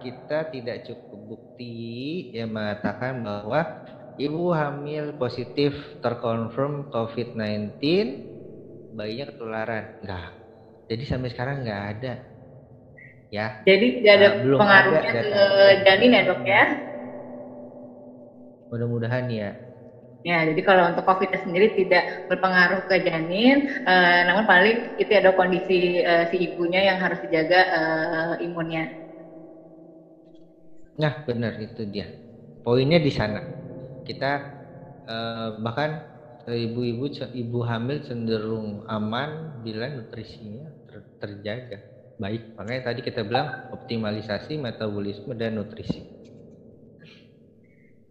kita 0.00 0.48
tidak 0.50 0.88
cukup 0.88 1.20
bukti 1.36 2.28
yang 2.34 2.50
mengatakan 2.50 3.20
bahwa 3.22 3.84
ibu 4.16 4.50
hamil 4.52 5.14
positif 5.16 5.72
terkonfirm 6.00 6.88
COVID-19, 6.92 7.78
bayinya 8.96 9.30
ketularan. 9.30 9.84
Enggak. 10.02 10.28
Jadi 10.90 11.02
sampai 11.06 11.30
sekarang 11.30 11.62
nggak 11.62 11.82
ada 11.96 12.14
ya. 13.30 13.62
Jadi 13.62 14.02
tidak 14.02 14.14
ada 14.18 14.28
belum 14.42 14.58
pengaruhnya 14.58 15.00
ada 15.06 15.22
ke 15.22 15.44
janin 15.86 16.16
ya 16.18 16.22
dok 16.26 16.42
ya? 16.42 16.64
Mudah-mudahan 18.74 19.26
ya. 19.30 19.50
Ya, 20.20 20.44
jadi 20.44 20.60
kalau 20.60 20.84
untuk 20.92 21.08
COVID 21.08 21.32
sendiri 21.32 21.72
tidak 21.72 22.28
berpengaruh 22.28 22.84
ke 22.84 23.00
janin, 23.00 23.72
uh, 23.88 24.20
namun 24.28 24.44
paling 24.44 25.00
itu 25.00 25.16
ada 25.16 25.32
kondisi 25.32 26.04
uh, 26.04 26.28
si 26.28 26.44
ibunya 26.44 26.92
yang 26.92 27.00
harus 27.00 27.24
dijaga 27.24 27.60
uh, 27.72 28.34
imunnya. 28.36 28.92
Nah, 31.00 31.16
benar 31.24 31.56
itu 31.56 31.88
dia. 31.88 32.12
Poinnya 32.60 33.00
di 33.00 33.08
sana. 33.08 33.40
Kita 34.04 34.30
uh, 35.08 35.48
bahkan 35.56 35.96
ibu-ibu 36.44 37.08
ibu 37.32 37.58
hamil 37.64 38.04
cenderung 38.04 38.84
aman 38.84 39.62
bila 39.64 39.88
nutrisinya 39.88 40.68
ter 40.84 41.00
terjaga 41.16 41.78
baik. 42.20 42.42
Makanya 42.60 42.92
tadi 42.92 43.00
kita 43.00 43.24
bilang 43.24 43.48
optimalisasi 43.72 44.60
metabolisme 44.60 45.32
dan 45.32 45.56
nutrisi. 45.56 46.04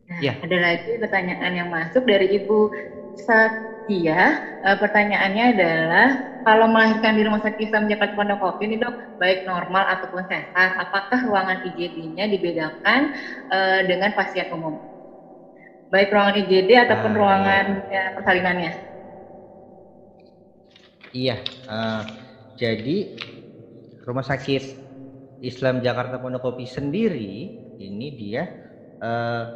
Nah, 0.10 0.20
ya. 0.26 0.34
Ada 0.42 0.58
lagi 0.58 0.98
pertanyaan 0.98 1.54
yang 1.54 1.70
masuk 1.70 2.02
dari 2.10 2.42
Ibu 2.42 2.74
Satya. 3.14 4.42
E, 4.66 4.68
pertanyaannya 4.82 5.46
adalah 5.54 6.08
kalau 6.46 6.68
melahirkan 6.70 7.16
di 7.16 7.24
rumah 7.26 7.42
sakit 7.44 7.70
Islam 7.70 7.88
Jakarta 7.90 8.16
Pondokopi 8.16 8.68
ini 8.70 8.76
dok, 8.80 8.96
baik 9.20 9.44
normal 9.44 9.88
ataupun 9.92 10.24
sehat, 10.28 10.70
apakah 10.78 11.20
ruangan 11.26 11.60
IGD-nya 11.64 12.26
dibedakan 12.30 13.12
e, 13.52 13.58
dengan 13.88 14.12
pasien 14.16 14.48
umum? 14.52 14.80
Baik 15.90 16.14
ruangan 16.14 16.38
IGD 16.38 16.70
ataupun 16.86 17.12
uh, 17.14 17.18
ruangan 17.18 17.66
ya, 17.90 18.04
persalinannya? 18.14 18.72
Iya, 21.10 21.42
uh, 21.66 22.06
jadi 22.54 22.98
Rumah 24.06 24.22
Sakit 24.22 24.64
Islam 25.42 25.82
Jakarta 25.82 26.22
Pondokopi 26.22 26.70
sendiri 26.70 27.50
ini 27.82 28.08
dia 28.14 28.46
uh, 29.02 29.50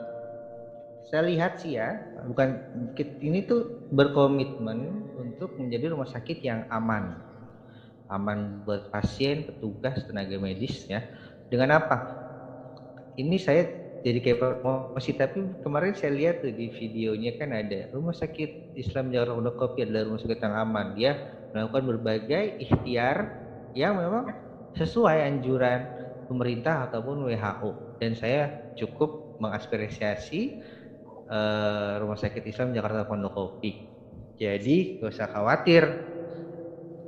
saya 1.09 1.27
lihat 1.27 1.59
sih 1.59 1.75
ya 1.75 1.99
bukan 2.25 2.59
ini 3.19 3.43
tuh 3.43 3.87
berkomitmen 3.91 5.03
untuk 5.19 5.59
menjadi 5.59 5.91
rumah 5.91 6.07
sakit 6.07 6.39
yang 6.39 6.63
aman. 6.71 7.19
Aman 8.11 8.61
buat 8.67 8.91
pasien 8.93 9.47
petugas 9.47 10.03
tenaga 10.05 10.37
medis 10.37 10.85
ya. 10.87 11.03
Dengan 11.49 11.81
apa? 11.81 11.97
Ini 13.17 13.37
saya 13.37 13.63
jadi 14.03 14.19
kayak 14.19 14.39
promosi 14.59 15.15
tapi 15.15 15.47
kemarin 15.63 15.95
saya 15.95 16.11
lihat 16.11 16.43
tuh 16.43 16.51
di 16.51 16.67
videonya 16.75 17.39
kan 17.39 17.55
ada 17.55 17.87
rumah 17.95 18.11
sakit 18.11 18.75
Islam 18.75 19.15
Jakarta 19.15 19.39
Pondokopi 19.39 19.87
adalah 19.87 20.11
rumah 20.11 20.21
sakit 20.21 20.39
yang 20.43 20.55
aman. 20.59 20.87
Dia 20.97 21.11
melakukan 21.55 21.83
berbagai 21.87 22.43
ikhtiar 22.59 23.17
yang 23.73 23.95
memang 23.97 24.33
sesuai 24.75 25.23
anjuran 25.23 25.85
pemerintah 26.27 26.89
ataupun 26.89 27.29
WHO 27.29 27.99
dan 28.01 28.11
saya 28.17 28.73
cukup 28.73 29.39
mengaspirasiasi 29.39 30.59
uh, 31.29 31.99
Rumah 32.01 32.17
Sakit 32.19 32.43
Islam 32.43 32.75
Jakarta 32.75 33.07
Pondokopi. 33.07 33.71
Jadi 34.39 34.99
gak 34.99 35.11
usah 35.13 35.27
khawatir. 35.29 35.83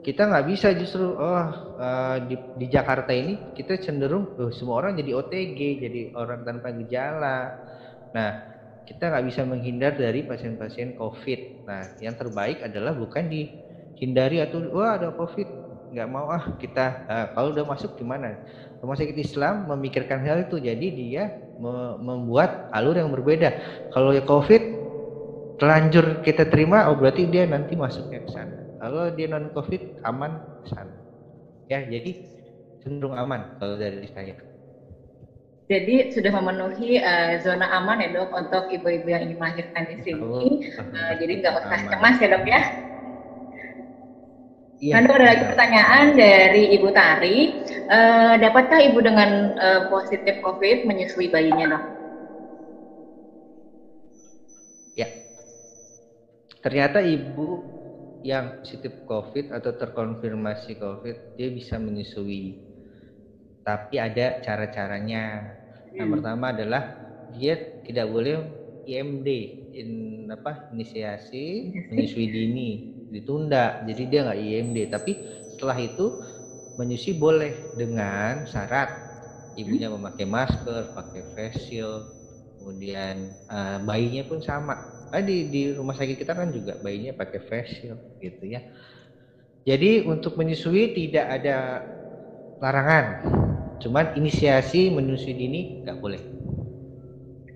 Kita 0.05 0.29
nggak 0.29 0.45
bisa 0.45 0.69
justru 0.77 1.17
oh 1.17 1.45
uh, 1.81 2.17
di, 2.29 2.37
di 2.61 2.69
Jakarta 2.69 3.09
ini 3.09 3.57
kita 3.57 3.81
cenderung 3.81 4.37
oh, 4.37 4.53
semua 4.53 4.85
orang 4.85 5.01
jadi 5.01 5.17
OTG, 5.17 5.59
jadi 5.81 6.01
orang 6.13 6.45
tanpa 6.45 6.69
gejala. 6.77 7.57
Nah 8.13 8.31
kita 8.85 9.09
nggak 9.09 9.25
bisa 9.25 9.41
menghindar 9.49 9.97
dari 9.97 10.21
pasien-pasien 10.21 10.93
COVID. 11.01 11.65
Nah 11.65 11.97
yang 12.05 12.13
terbaik 12.13 12.61
adalah 12.61 12.93
bukan 12.93 13.33
dihindari 13.33 14.45
atau 14.45 14.61
wah 14.69 14.93
ada 14.93 15.09
COVID 15.09 15.65
nggak 15.95 16.09
mau 16.11 16.27
ah 16.27 16.53
kita 16.59 16.85
uh, 17.07 17.25
kalau 17.31 17.55
udah 17.55 17.63
masuk 17.63 17.95
gimana 17.95 18.35
rumah 18.83 18.99
sakit 18.99 19.15
Islam 19.15 19.63
memikirkan 19.71 20.19
hal 20.27 20.43
itu 20.43 20.59
jadi 20.59 20.87
dia 20.91 21.23
membuat 22.01 22.69
alur 22.75 22.95
yang 22.99 23.11
berbeda. 23.11 23.51
Kalau 23.91 24.11
ya 24.11 24.23
COVID 24.23 24.61
telanjur 25.55 26.19
kita 26.19 26.51
terima 26.51 26.91
oh 26.91 26.99
berarti 26.99 27.31
dia 27.31 27.47
nanti 27.47 27.79
masuknya 27.79 28.19
ke 28.23 28.29
sana. 28.31 28.59
Kalau 28.79 29.07
dia 29.11 29.27
non 29.31 29.47
COVID 29.55 30.03
aman 30.03 30.31
ke 30.63 30.67
sana. 30.75 30.93
Ya 31.71 31.81
jadi 31.81 32.11
cenderung 32.83 33.15
aman 33.17 33.57
kalau 33.57 33.79
dari 33.79 34.05
saya. 34.11 34.35
Jadi 35.65 36.13
sudah 36.13 36.29
memenuhi 36.29 37.01
uh, 37.01 37.41
zona 37.41 37.65
aman 37.73 37.97
ya 37.97 38.13
dok 38.13 38.29
untuk 38.37 38.69
ibu-ibu 38.69 39.09
yang 39.09 39.25
ingin 39.25 39.41
melahirkan 39.41 39.89
di 39.89 39.97
sini. 40.05 40.21
Oh, 40.21 40.45
uh, 40.45 41.13
jadi 41.17 41.41
nggak 41.41 41.53
usah 41.65 41.79
cemas 41.89 42.15
ya 42.21 42.27
dok 42.29 42.45
ya. 42.45 42.61
Iya. 44.83 44.99
Lalu 44.99 45.09
ada 45.15 45.25
lagi 45.31 45.43
pertanyaan 45.47 46.05
dari 46.19 46.63
Ibu 46.75 46.87
Tari, 46.91 47.37
e, 47.87 47.99
dapatkah 48.43 48.79
Ibu 48.91 48.99
dengan 48.99 49.29
e, 49.55 49.67
positif 49.87 50.35
COVID 50.43 50.83
menyusui 50.83 51.31
bayinya, 51.31 51.79
dok? 51.79 51.83
Ya, 54.99 55.07
ternyata 56.59 56.99
Ibu 56.99 57.47
yang 58.27 58.59
positif 58.59 58.91
COVID 59.07 59.55
atau 59.55 59.71
terkonfirmasi 59.79 60.75
COVID, 60.75 61.39
dia 61.39 61.49
bisa 61.55 61.79
menyusui. 61.79 62.59
Tapi 63.63 63.95
ada 63.95 64.43
cara-caranya. 64.43 65.55
Yang 65.95 66.07
hmm. 66.11 66.15
pertama 66.19 66.45
adalah 66.51 66.83
dia 67.31 67.79
tidak 67.87 68.11
boleh 68.11 68.43
IMD, 68.83 69.29
in, 69.71 69.89
apa 70.27 70.67
inisiasi 70.75 71.71
menyusui 71.89 72.27
dini 72.27 72.94
ditunda. 73.15 73.79
Jadi 73.87 74.03
dia 74.11 74.27
nggak 74.27 74.39
IMD 74.39 74.77
tapi 74.91 75.23
setelah 75.55 75.77
itu 75.79 76.19
menyusui 76.75 77.15
boleh 77.15 77.71
dengan 77.71 78.43
syarat. 78.43 78.91
Ibunya 79.55 79.87
memakai 79.87 80.27
masker 80.27 80.91
pakai 80.91 81.23
face 81.31 81.71
shield 81.71 82.11
kemudian 82.59 83.31
uh, 83.47 83.79
bayinya 83.79 84.27
pun 84.27 84.43
sama. 84.43 84.75
Nah, 85.11 85.23
di 85.23 85.47
di 85.47 85.71
rumah 85.71 85.95
sakit 85.95 86.19
kita 86.19 86.35
kan 86.35 86.51
juga 86.51 86.75
bayinya 86.83 87.15
pakai 87.15 87.39
face 87.39 87.71
shield 87.79 88.01
gitu 88.19 88.51
ya. 88.51 88.59
Jadi 89.63 90.03
untuk 90.03 90.35
menyusui 90.35 90.91
tidak 90.91 91.25
ada 91.39 91.87
larangan. 92.59 93.23
Cuman 93.79 94.11
inisiasi 94.19 94.91
menyusui 94.91 95.33
dini 95.35 95.79
nggak 95.87 95.99
boleh 96.03 96.34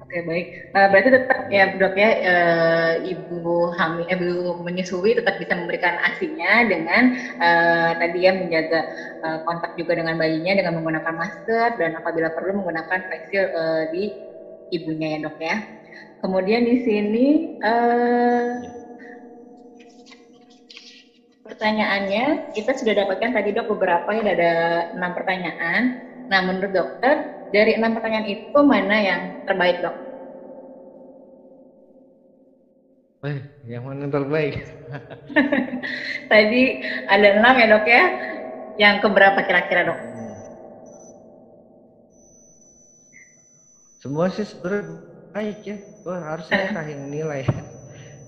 Oke 0.09 0.25
baik, 0.25 0.45
uh, 0.73 0.89
berarti 0.89 1.09
tetap 1.21 1.41
ya 1.53 1.69
dok 1.69 1.93
ya 1.93 2.09
uh, 2.17 2.93
ibu 2.97 3.69
hamil, 3.77 4.09
ibu 4.09 4.57
menyusui 4.57 5.13
tetap 5.13 5.37
bisa 5.37 5.53
memberikan 5.53 6.01
asinya 6.01 6.65
dengan 6.65 7.13
uh, 7.37 7.93
tadi 7.93 8.25
ya 8.25 8.33
menjaga 8.33 8.89
uh, 9.21 9.37
kontak 9.45 9.69
juga 9.77 10.01
dengan 10.01 10.17
bayinya 10.17 10.57
dengan 10.57 10.81
menggunakan 10.81 11.13
masker 11.13 11.77
dan 11.77 11.93
apabila 11.93 12.33
perlu 12.33 12.57
menggunakan 12.57 13.05
face 13.05 13.53
uh, 13.53 13.85
di 13.93 14.09
ibunya 14.73 15.13
ya 15.13 15.29
dok 15.29 15.37
ya. 15.37 15.61
Kemudian 16.25 16.65
di 16.65 16.81
sini 16.81 17.45
uh, 17.61 18.57
pertanyaannya 21.45 22.49
kita 22.49 22.73
sudah 22.73 22.97
dapatkan 23.05 23.29
tadi 23.29 23.53
dok 23.53 23.69
beberapa 23.77 24.09
ya 24.17 24.25
ada 24.25 24.53
enam 24.89 25.13
pertanyaan. 25.13 25.93
Nah 26.33 26.39
menurut 26.41 26.73
dokter 26.73 27.29
dari 27.49 27.71
enam 27.77 27.91
pertanyaan 27.97 28.27
itu 28.29 28.59
mana 28.61 28.95
yang 29.01 29.21
terbaik 29.45 29.77
dok? 29.81 29.95
Eh, 33.19 33.39
yang 33.67 33.83
mana 33.83 34.07
terbaik? 34.07 34.63
tadi 36.31 36.79
ada 37.03 37.27
enam 37.35 37.53
ya 37.59 37.67
dok 37.67 37.85
ya. 37.85 38.03
Yang 38.79 38.95
keberapa 39.03 39.39
kira-kira 39.43 39.81
dok? 39.91 39.99
Semua 43.99 44.31
sih 44.31 44.47
sebenarnya 44.47 45.03
baik 45.35 45.59
ya. 45.67 45.77
Wah, 46.07 46.21
harusnya 46.31 46.63
kasih 46.75 46.95
nilai. 46.95 47.43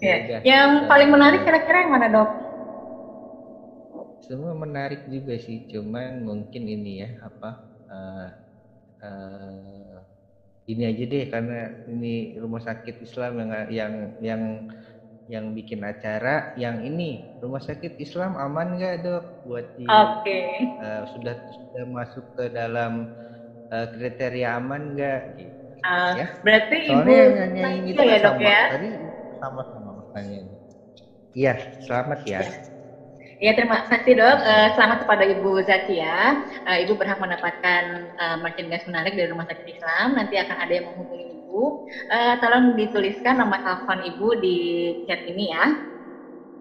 Ya. 0.04 0.16
ya. 0.28 0.38
Yang 0.44 0.70
paling 0.92 1.10
menarik 1.14 1.42
kira-kira 1.48 1.88
yang 1.88 1.92
mana 1.96 2.08
dok? 2.12 2.30
Semua 4.20 4.52
menarik 4.56 5.04
juga 5.08 5.36
sih, 5.40 5.64
cuman 5.72 6.24
mungkin 6.24 6.64
ini 6.68 7.04
ya 7.04 7.10
apa 7.24 7.60
uh, 7.92 8.28
uh, 9.02 9.98
ini 10.70 10.84
aja 10.88 11.04
deh 11.04 11.26
karena 11.28 11.70
ini 11.90 12.32
rumah 12.38 12.62
sakit 12.62 13.02
Islam 13.02 13.42
yang 13.42 13.50
yang 13.70 13.94
yang 14.22 14.44
yang 15.30 15.46
bikin 15.56 15.82
acara 15.86 16.46
yang 16.56 16.82
ini 16.84 17.24
rumah 17.40 17.62
sakit 17.62 17.96
Islam 17.98 18.36
aman 18.36 18.78
nggak 18.78 18.96
dok 19.04 19.26
buat 19.46 19.66
di 19.76 19.86
okay. 19.88 20.70
uh, 20.80 21.04
sudah 21.10 21.36
sudah 21.38 21.84
masuk 21.88 22.26
ke 22.36 22.52
dalam 22.52 23.10
uh, 23.74 23.86
kriteria 23.90 24.58
aman 24.58 24.96
nggak 24.96 25.22
gitu 25.38 25.60
Uh, 25.82 26.14
ya. 26.14 26.28
Berarti 26.46 26.78
Soalnya 26.86 27.02
ibu 27.02 27.12
yang 27.42 27.52
nyanyi 27.58 27.90
itu 27.90 28.04
ya 28.06 28.18
dok 28.22 28.38
ya? 28.38 28.62
Tadi 28.70 28.90
sama-sama 29.42 29.90
pertanyaannya. 29.98 30.58
Iya, 31.34 31.54
selamat 31.82 32.20
ya. 32.22 32.46
Ya 32.46 32.54
terima 33.58 33.82
kasih 33.90 34.14
dok. 34.22 34.38
Uh, 34.46 34.70
selamat 34.78 34.98
kepada 35.02 35.24
Ibu 35.26 35.66
Zakia. 35.66 36.38
Uh, 36.62 36.78
Ibu 36.86 36.94
berhak 36.94 37.18
mendapatkan 37.18 37.84
uh, 38.22 38.38
merchandise 38.38 38.86
menarik 38.86 39.18
dari 39.18 39.34
Rumah 39.34 39.50
Sakit 39.50 39.66
Islam. 39.66 40.14
Nanti 40.14 40.38
akan 40.38 40.58
ada 40.62 40.70
yang 40.78 40.86
menghubungi 40.86 41.26
Ibu. 41.42 41.62
Uh, 42.14 42.34
tolong 42.38 42.78
dituliskan 42.78 43.42
nama 43.42 43.58
telepon 43.58 43.98
Ibu 44.06 44.28
di 44.38 44.58
chat 45.10 45.26
ini 45.26 45.50
ya. 45.50 45.74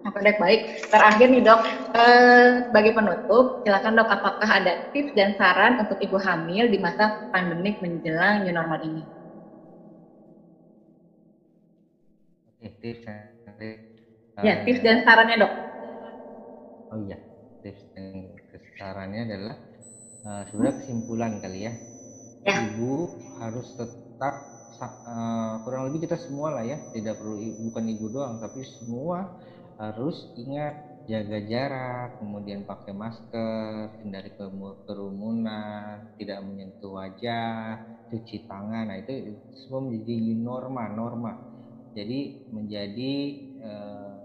Oke 0.01 0.17
dok, 0.25 0.37
baik. 0.41 0.65
Terakhir 0.89 1.29
nih 1.29 1.45
dok, 1.45 1.61
eh, 1.93 2.65
bagi 2.73 2.89
penutup, 2.89 3.61
silakan 3.61 4.01
dok, 4.01 4.09
apakah 4.09 4.49
ada 4.49 4.73
tips 4.89 5.13
dan 5.13 5.37
saran 5.37 5.77
untuk 5.77 5.93
ibu 6.01 6.17
hamil 6.17 6.65
di 6.73 6.81
masa 6.81 7.13
pandemik 7.29 7.77
menjelang 7.77 8.41
new 8.41 8.49
normal 8.49 8.81
ini? 8.81 9.05
Oke, 12.57 12.73
tips 12.81 13.01
dan 13.05 13.29
Ya, 14.41 14.65
tips 14.65 14.81
dan 14.81 15.05
sarannya 15.05 15.37
dok. 15.45 15.53
Oh 16.91 16.99
iya, 16.99 17.15
tips 17.63 17.81
dan 17.95 18.27
sarannya 18.75 19.23
adalah 19.23 19.55
uh, 20.27 20.43
sebenarnya 20.51 20.75
kesimpulan 20.83 21.39
kali 21.39 21.59
ya. 21.63 21.73
ya. 22.43 22.67
Ibu 22.67 23.07
harus 23.39 23.67
tetap 23.79 24.35
uh, 25.07 25.55
kurang 25.63 25.87
lebih 25.87 26.03
kita 26.03 26.19
semua 26.19 26.51
lah 26.51 26.67
ya, 26.67 26.77
tidak 26.91 27.15
perlu 27.15 27.39
bukan 27.71 27.83
ibu 27.95 28.05
doang, 28.11 28.35
tapi 28.43 28.67
semua 28.67 29.31
harus 29.79 30.27
ingat 30.35 30.75
jaga 31.07 31.39
jarak, 31.41 32.07
kemudian 32.19 32.67
pakai 32.67 32.91
masker, 32.91 33.89
hindari 34.03 34.29
kerumunan, 34.85 36.03
tidak 36.19 36.39
menyentuh 36.43 36.99
wajah, 36.99 37.79
cuci 38.11 38.43
tangan. 38.45 38.91
Nah, 38.91 38.99
itu 38.99 39.39
semua 39.63 39.81
menjadi 39.87 40.35
norma, 40.37 40.85
norma. 40.91 41.33
Jadi 41.95 42.35
menjadi 42.51 43.13
eh, 43.59 44.17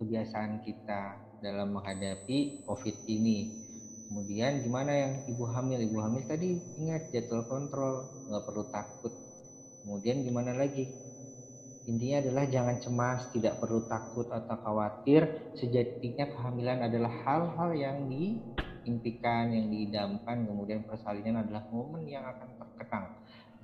kebiasaan 0.00 0.62
kita 0.62 1.21
dalam 1.42 1.74
menghadapi 1.74 2.62
COVID 2.62 2.96
ini. 3.10 3.50
Kemudian 4.06 4.62
gimana 4.62 4.92
yang 4.94 5.12
ibu 5.26 5.44
hamil? 5.50 5.82
Ibu 5.82 5.98
hamil 5.98 6.22
tadi 6.22 6.54
ingat 6.78 7.10
jadwal 7.10 7.42
kontrol, 7.48 8.06
nggak 8.30 8.44
perlu 8.46 8.64
takut. 8.70 9.12
Kemudian 9.82 10.22
gimana 10.22 10.54
lagi? 10.54 10.86
Intinya 11.90 12.22
adalah 12.22 12.46
jangan 12.46 12.76
cemas, 12.78 13.26
tidak 13.34 13.58
perlu 13.58 13.82
takut 13.90 14.30
atau 14.30 14.54
khawatir. 14.62 15.26
Sejatinya 15.58 16.30
kehamilan 16.30 16.86
adalah 16.86 17.10
hal-hal 17.26 17.74
yang 17.74 18.06
diimpikan, 18.06 19.50
yang 19.50 19.66
diidamkan, 19.66 20.46
kemudian 20.46 20.86
persalinan 20.86 21.42
adalah 21.42 21.66
momen 21.74 22.06
yang 22.06 22.22
akan 22.22 22.54
terkenang. 22.54 23.10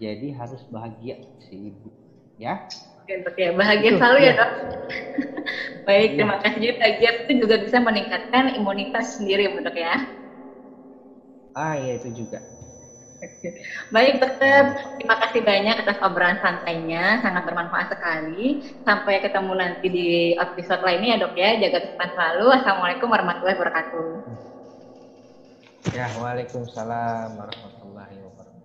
Jadi 0.03 0.35
harus 0.35 0.63
bahagia 0.67 1.23
si 1.39 1.71
ibu, 1.71 1.95
ya. 2.35 2.59
Oke, 3.09 3.41
ya. 3.41 3.51
Bahagia 3.57 3.91
selalu 3.97 4.19
ya, 4.21 4.27
ya 4.29 4.33
dok. 4.37 4.51
Baik, 5.87 6.09
ya. 6.13 6.17
terima 6.21 6.37
kasih. 6.43 6.59
Jadi 6.61 6.75
bahagia 6.77 7.11
itu 7.25 7.33
juga 7.41 7.55
bisa 7.57 7.79
meningkatkan 7.81 8.45
imunitas 8.53 9.17
sendiri, 9.17 9.49
dok 9.49 9.77
ya. 9.77 9.95
Ah, 11.57 11.75
ya 11.81 11.97
itu 11.99 12.09
juga. 12.13 12.39
Baik 13.91 14.23
dokter, 14.23 14.63
terima 14.95 15.17
kasih 15.19 15.41
banyak 15.43 15.75
atas 15.83 15.99
obrolan 16.07 16.39
santainya, 16.39 17.19
sangat 17.19 17.43
bermanfaat 17.43 17.91
sekali. 17.91 18.63
Sampai 18.87 19.19
ketemu 19.19 19.53
nanti 19.59 19.87
di 19.91 20.09
episode 20.39 20.83
lainnya 20.87 21.17
ya 21.17 21.23
dok 21.27 21.35
ya, 21.35 21.51
jaga 21.59 21.79
kesehatan 21.83 22.11
selalu. 22.15 22.47
Assalamualaikum 22.55 23.09
warahmatullahi 23.11 23.57
wabarakatuh. 23.59 24.11
Ya, 25.95 26.07
waalaikumsalam 26.21 27.29
warahmatullahi 27.35 27.37
wabarakatuh. 27.39 27.78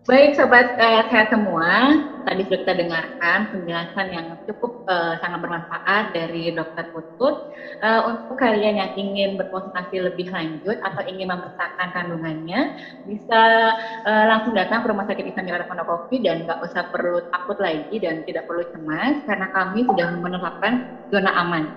Baik 0.03 0.35
sobat 0.35 0.67
uh, 0.75 1.07
sehat 1.07 1.31
semua, 1.31 1.95
tadi 2.27 2.43
sudah 2.43 2.59
kita 2.59 2.75
dengarkan 2.75 3.47
penjelasan 3.47 4.11
yang 4.11 4.35
cukup 4.43 4.83
uh, 4.91 5.15
sangat 5.23 5.39
bermanfaat 5.39 6.11
dari 6.11 6.51
Dokter 6.51 6.91
Putut. 6.91 7.39
Uh, 7.79 8.11
untuk 8.11 8.35
kalian 8.35 8.83
yang 8.83 8.91
ingin 8.99 9.39
berkonsultasi 9.39 10.03
lebih 10.03 10.27
lanjut 10.27 10.75
atau 10.83 11.07
ingin 11.07 11.31
membesarkan 11.31 11.95
kandungannya, 11.95 12.67
bisa 13.07 13.71
uh, 14.03 14.25
langsung 14.27 14.51
datang 14.51 14.83
ke 14.83 14.91
Rumah 14.91 15.07
Sakit 15.07 15.23
Islam 15.23 15.47
Jakarta 15.47 15.71
Pondokopi 15.71 16.19
dan 16.19 16.43
nggak 16.43 16.59
usah 16.59 16.83
perlu 16.83 17.23
takut 17.31 17.55
lagi 17.63 17.95
dan 18.03 18.27
tidak 18.27 18.43
perlu 18.43 18.67
cemas 18.75 19.15
karena 19.23 19.47
kami 19.55 19.87
sudah 19.87 20.11
menerapkan 20.19 20.83
zona 21.07 21.31
aman 21.31 21.71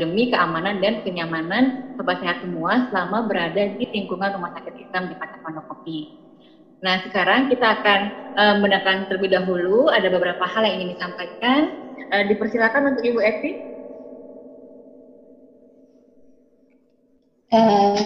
demi 0.00 0.28
keamanan 0.28 0.76
dan 0.80 1.00
kenyamanan 1.00 1.72
sobat 1.96 2.20
sehat 2.20 2.40
semua 2.40 2.84
selama 2.88 3.24
berada 3.24 3.68
di 3.68 3.84
lingkungan 3.92 4.32
Rumah 4.32 4.48
Sakit 4.56 4.74
Islam 4.80 5.12
Jakarta 5.12 5.36
Pondokopi. 5.44 6.19
Nah, 6.80 6.96
sekarang 7.04 7.44
kita 7.50 7.76
akan 7.76 8.00
uh, 8.40 8.54
mendengarkan 8.56 9.04
terlebih 9.08 9.30
dahulu 9.36 9.88
ada 9.92 10.08
beberapa 10.08 10.44
hal 10.48 10.64
yang 10.64 10.80
ingin 10.80 10.92
disampaikan. 10.96 11.68
Uh, 12.10 12.24
dipersilakan 12.26 12.90
untuk 12.90 13.04
Ibu 13.04 13.20
Evi. 13.22 13.52
Uh, 17.50 17.98